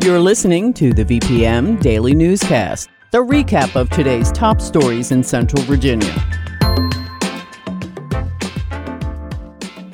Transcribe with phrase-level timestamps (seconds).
[0.00, 5.60] You're listening to the VPM Daily Newscast, the recap of today's top stories in Central
[5.64, 6.12] Virginia.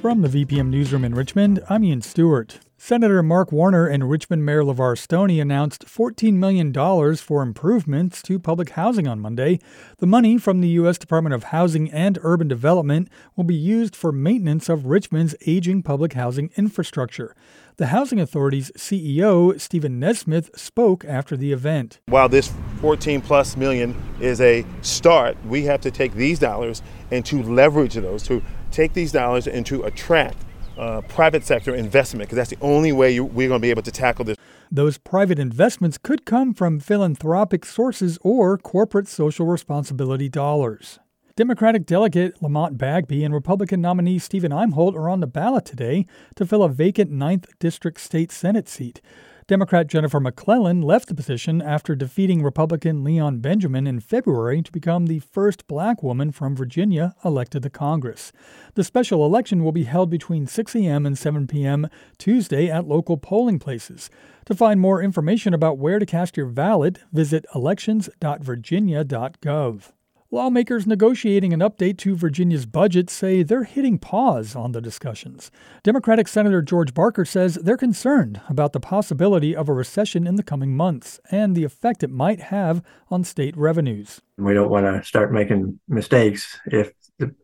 [0.00, 2.58] From the VPM Newsroom in Richmond, I'm Ian Stewart.
[2.84, 6.72] Senator Mark Warner and Richmond Mayor LeVar Stoney announced $14 million
[7.14, 9.60] for improvements to public housing on Monday.
[9.98, 10.98] The money from the U.S.
[10.98, 16.14] Department of Housing and Urban Development will be used for maintenance of Richmond's aging public
[16.14, 17.36] housing infrastructure.
[17.76, 22.00] The Housing Authority's CEO, Stephen Nesmith, spoke after the event.
[22.06, 27.24] While this 14 plus million is a start, we have to take these dollars and
[27.26, 30.38] to leverage those, to take these dollars and to attract
[30.78, 33.82] uh, private sector investment because that's the only way you, we're going to be able
[33.82, 34.36] to tackle this.
[34.70, 40.98] Those private investments could come from philanthropic sources or corporate social responsibility dollars.
[41.34, 46.06] Democratic delegate Lamont Bagby and Republican nominee Stephen Imholt are on the ballot today
[46.36, 49.00] to fill a vacant 9th District State Senate seat.
[49.48, 55.06] Democrat Jennifer McClellan left the position after defeating Republican Leon Benjamin in February to become
[55.06, 58.32] the first black woman from Virginia elected to Congress.
[58.74, 61.04] The special election will be held between 6 a.m.
[61.04, 61.88] and 7 p.m.
[62.18, 64.10] Tuesday at local polling places.
[64.46, 69.92] To find more information about where to cast your ballot, visit elections.virginia.gov.
[70.34, 75.50] Lawmakers negotiating an update to Virginia's budget say they're hitting pause on the discussions.
[75.82, 80.42] Democratic Senator George Barker says they're concerned about the possibility of a recession in the
[80.42, 84.22] coming months and the effect it might have on state revenues.
[84.38, 86.94] We don't want to start making mistakes if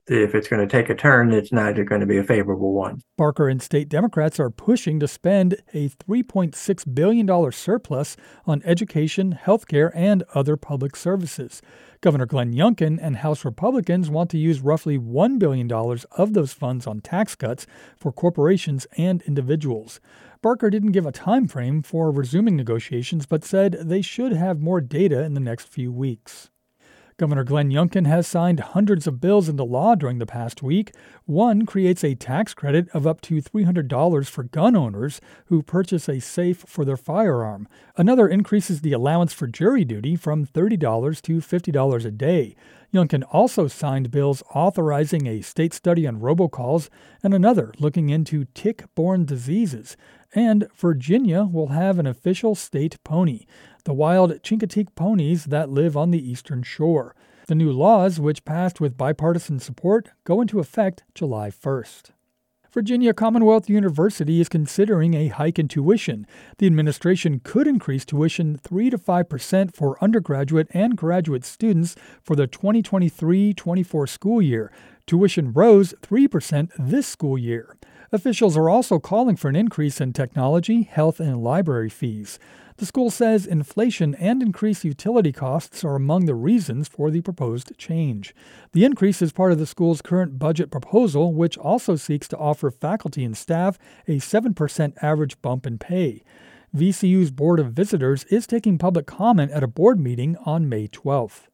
[0.06, 3.00] if it's going to take a turn, it's not going to be a favorable one.
[3.16, 8.16] Barker and state Democrats are pushing to spend a $3.6 billion surplus
[8.46, 11.62] on education, health care, and other public services.
[12.00, 16.86] Governor Glenn Youngkin and House Republicans want to use roughly $1 billion of those funds
[16.86, 17.66] on tax cuts
[17.96, 20.00] for corporations and individuals.
[20.40, 24.80] Barker didn't give a time frame for resuming negotiations, but said they should have more
[24.80, 26.50] data in the next few weeks.
[27.18, 30.94] Governor Glenn Youngkin has signed hundreds of bills into law during the past week.
[31.26, 36.20] One creates a tax credit of up to $300 for gun owners who purchase a
[36.20, 37.66] safe for their firearm.
[37.96, 42.54] Another increases the allowance for jury duty from $30 to $50 a day.
[42.92, 46.88] Youngkin also signed bills authorizing a state study on robocalls
[47.22, 49.96] and another looking into tick borne diseases.
[50.34, 53.44] And Virginia will have an official state pony
[53.84, 57.16] the wild Chincoteague ponies that live on the eastern shore.
[57.46, 62.10] The new laws, which passed with bipartisan support, go into effect July 1st.
[62.70, 66.26] Virginia Commonwealth University is considering a hike in tuition.
[66.58, 72.46] The administration could increase tuition 3 to 5% for undergraduate and graduate students for the
[72.46, 74.70] 2023 24 school year.
[75.06, 77.74] Tuition rose 3% this school year.
[78.10, 82.38] Officials are also calling for an increase in technology, health, and library fees.
[82.78, 87.76] The school says inflation and increased utility costs are among the reasons for the proposed
[87.76, 88.34] change.
[88.72, 92.70] The increase is part of the school's current budget proposal, which also seeks to offer
[92.70, 96.22] faculty and staff a 7% average bump in pay.
[96.74, 101.48] VCU's Board of Visitors is taking public comment at a board meeting on May 12th.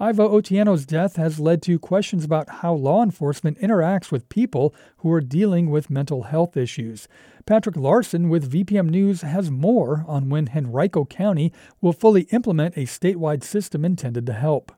[0.00, 5.12] Irvo Otieno's death has led to questions about how law enforcement interacts with people who
[5.12, 7.06] are dealing with mental health issues.
[7.46, 12.86] Patrick Larson with VPM News has more on when Henrico County will fully implement a
[12.86, 14.72] statewide system intended to help.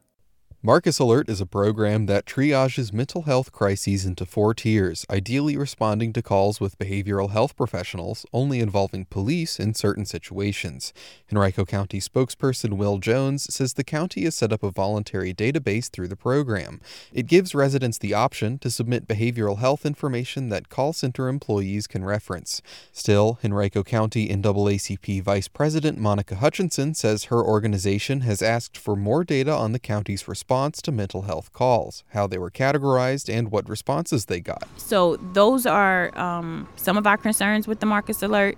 [0.63, 6.15] Marcus Alert is a program that triages mental health crises into four tiers, ideally responding
[6.15, 10.95] to calls with behavioral health professionals, only involving police in certain situations.
[11.31, 16.09] Henrico County spokesperson Will Jones says the county has set up a voluntary database through
[16.09, 16.81] the program.
[17.13, 22.03] It gives residents the option to submit behavioral health information that call center employees can
[22.03, 22.63] reference.
[22.93, 29.23] Still, Henrico County NAACP Vice President Monica Hutchinson says her organization has asked for more
[29.23, 33.51] data on the county's response response to mental health calls, how they were categorized, and
[33.51, 34.63] what responses they got.
[34.77, 38.57] So, those are um, some of our concerns with the Marcus Alert.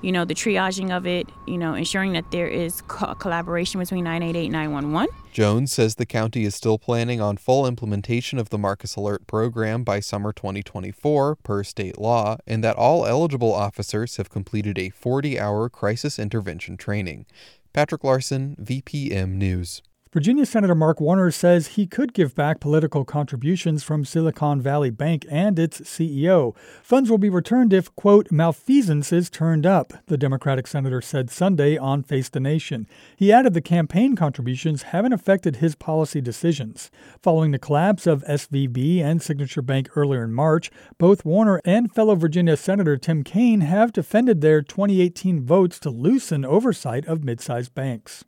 [0.00, 4.04] You know, the triaging of it, you know, ensuring that there is co- collaboration between
[4.04, 5.14] 988 and 911.
[5.30, 9.84] Jones says the county is still planning on full implementation of the Marcus Alert program
[9.84, 15.38] by summer 2024 per state law, and that all eligible officers have completed a 40
[15.38, 17.26] hour crisis intervention training.
[17.74, 19.82] Patrick Larson, VPM News.
[20.16, 25.26] Virginia Senator Mark Warner says he could give back political contributions from Silicon Valley Bank
[25.30, 26.56] and its CEO.
[26.82, 31.76] Funds will be returned if, quote, malfeasance is turned up, the Democratic senator said Sunday
[31.76, 32.86] on Face the Nation.
[33.14, 36.90] He added the campaign contributions haven't affected his policy decisions.
[37.22, 42.14] Following the collapse of SVB and Signature Bank earlier in March, both Warner and fellow
[42.14, 47.74] Virginia Senator Tim Kaine have defended their 2018 votes to loosen oversight of mid sized
[47.74, 48.24] banks.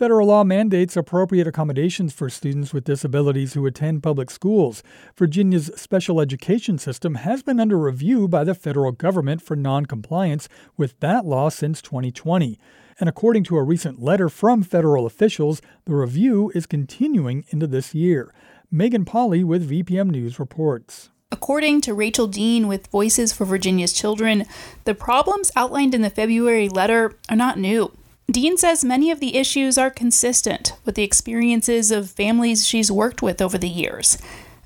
[0.00, 4.82] Federal law mandates appropriate accommodations for students with disabilities who attend public schools.
[5.14, 10.98] Virginia's special education system has been under review by the federal government for noncompliance with
[11.00, 12.58] that law since 2020.
[12.98, 17.94] And according to a recent letter from federal officials, the review is continuing into this
[17.94, 18.32] year.
[18.70, 21.10] Megan Pauly with VPM News reports.
[21.30, 24.46] According to Rachel Dean with Voices for Virginia's Children,
[24.84, 27.92] the problems outlined in the February letter are not new.
[28.30, 33.22] Dean says many of the issues are consistent with the experiences of families she's worked
[33.22, 34.18] with over the years,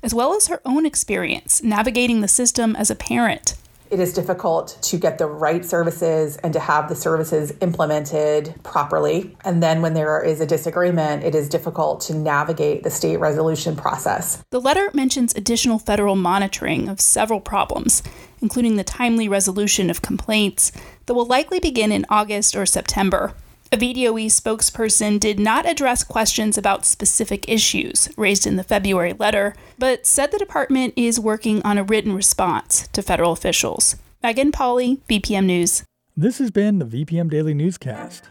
[0.03, 3.55] as well as her own experience navigating the system as a parent.
[3.89, 9.35] It is difficult to get the right services and to have the services implemented properly.
[9.43, 13.75] And then when there is a disagreement, it is difficult to navigate the state resolution
[13.75, 14.43] process.
[14.51, 18.03] The letter mentions additional federal monitoring of several problems,
[18.43, 20.71] including the timely resolution of complaints
[21.07, 23.33] that will likely begin in August or September.
[23.71, 29.55] A VDOE spokesperson did not address questions about specific issues raised in the February letter,
[29.79, 33.95] but said the department is working on a written response to federal officials.
[34.21, 35.83] Megan Pauly, VPM News.
[36.15, 38.29] This has been the VPM Daily Newscast.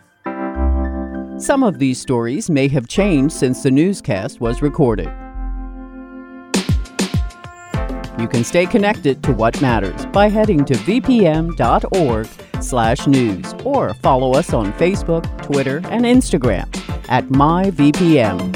[1.39, 5.13] Some of these stories may have changed since the newscast was recorded.
[8.21, 12.29] You can stay connected to what matters by heading to vpm.org
[12.65, 16.67] slash news or follow us on Facebook, Twitter, and Instagram
[17.09, 18.53] at myvpm.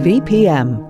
[0.00, 0.89] VPM